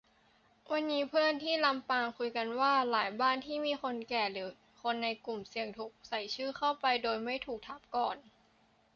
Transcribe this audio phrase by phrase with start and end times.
[0.71, 4.49] วันนี้เพื่อนที่ลำปางคุยกันว่า หลายบ้านที่มีคนแก่หรือ
[4.81, 8.17] คนในกลุ่มเสี่ยง ถูกใส่ชื่อเข้าไปโดยไม่ถูกถามก่อน